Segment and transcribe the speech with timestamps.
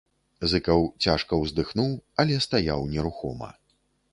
[0.53, 1.91] Зыкаў цяжка ўздыхнуў,
[2.25, 3.49] але стаяў нерухома.